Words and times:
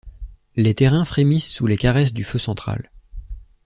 Les 0.55 0.73
terrains 0.73 1.05
frémissent 1.05 1.51
sous 1.51 1.67
les 1.67 1.77
caresses 1.77 2.11
du 2.11 2.23
feu 2.23 2.39
central. 2.39 2.89